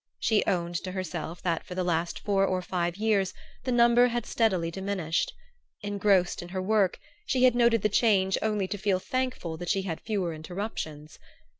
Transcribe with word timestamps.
She 0.19 0.43
owned 0.47 0.73
to 0.83 0.93
herself 0.93 1.43
that 1.43 1.63
for 1.63 1.75
the 1.75 1.83
last 1.83 2.21
four 2.21 2.43
or 2.43 2.63
five 2.63 2.97
years 2.97 3.35
the 3.65 3.71
number 3.71 4.07
had 4.07 4.25
steadily 4.25 4.71
diminished. 4.71 5.31
Engrossed 5.83 6.41
in 6.41 6.49
her 6.49 6.59
work, 6.59 6.97
she 7.27 7.43
had 7.43 7.53
noted 7.53 7.83
the 7.83 7.87
change 7.87 8.35
only 8.41 8.67
to 8.69 8.79
feel 8.79 8.97
thankful 8.97 9.57
that 9.57 9.69
she 9.69 9.83
had 9.83 10.01
fewer 10.01 10.33
interruptions. 10.33 11.19